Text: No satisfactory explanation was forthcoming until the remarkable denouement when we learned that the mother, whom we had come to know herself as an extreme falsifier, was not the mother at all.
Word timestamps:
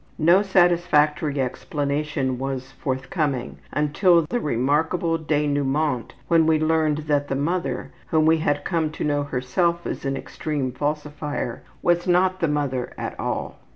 No 0.17 0.41
satisfactory 0.41 1.39
explanation 1.39 2.39
was 2.39 2.71
forthcoming 2.71 3.59
until 3.71 4.23
the 4.23 4.39
remarkable 4.39 5.19
denouement 5.19 6.15
when 6.27 6.47
we 6.47 6.57
learned 6.57 6.97
that 7.05 7.27
the 7.27 7.35
mother, 7.35 7.91
whom 8.07 8.25
we 8.25 8.37
had 8.39 8.65
come 8.65 8.89
to 8.93 9.03
know 9.03 9.21
herself 9.21 9.85
as 9.85 10.03
an 10.03 10.17
extreme 10.17 10.71
falsifier, 10.71 11.61
was 11.83 12.07
not 12.07 12.39
the 12.39 12.47
mother 12.47 12.93
at 12.97 13.13
all. 13.19 13.59